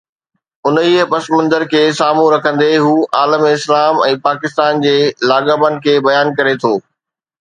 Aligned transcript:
انهيءَ 0.69 1.03
پس 1.11 1.25
منظر 1.33 1.65
کي 1.73 1.81
سامهون 1.99 2.31
رکندي 2.35 2.71
هو 2.85 2.93
عالم 3.19 3.43
اسلام 3.51 4.01
۽ 4.07 4.17
پاڪستان 4.27 4.83
جي 4.87 4.97
لاڳاپن 5.33 5.79
کي 5.85 5.95
بيان 6.09 6.33
ڪري 6.41 6.57
ٿو. 6.65 6.73